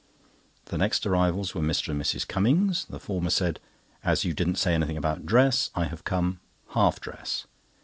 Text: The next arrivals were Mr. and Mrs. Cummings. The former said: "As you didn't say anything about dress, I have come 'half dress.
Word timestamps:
The 0.65 0.79
next 0.79 1.05
arrivals 1.05 1.53
were 1.53 1.61
Mr. 1.61 1.89
and 1.89 2.01
Mrs. 2.01 2.27
Cummings. 2.27 2.85
The 2.85 2.99
former 2.99 3.29
said: 3.29 3.59
"As 4.03 4.25
you 4.25 4.33
didn't 4.33 4.55
say 4.55 4.73
anything 4.73 4.97
about 4.97 5.27
dress, 5.27 5.69
I 5.75 5.83
have 5.83 6.05
come 6.05 6.39
'half 6.69 6.99
dress. 6.99 7.45